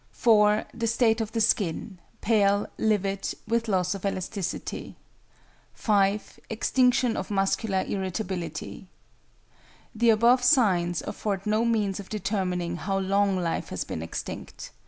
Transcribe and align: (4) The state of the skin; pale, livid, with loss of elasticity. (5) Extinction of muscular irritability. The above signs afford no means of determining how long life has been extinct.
(4) 0.13 0.65
The 0.73 0.87
state 0.87 1.21
of 1.21 1.31
the 1.31 1.39
skin; 1.41 1.99
pale, 2.21 2.65
livid, 2.79 3.35
with 3.47 3.67
loss 3.67 3.93
of 3.93 4.03
elasticity. 4.03 4.95
(5) 5.75 6.39
Extinction 6.49 7.15
of 7.15 7.29
muscular 7.29 7.83
irritability. 7.87 8.87
The 9.93 10.09
above 10.09 10.43
signs 10.43 11.03
afford 11.03 11.45
no 11.45 11.63
means 11.65 11.99
of 11.99 12.09
determining 12.09 12.77
how 12.77 12.97
long 12.97 13.35
life 13.37 13.69
has 13.69 13.83
been 13.83 14.01
extinct. 14.01 14.71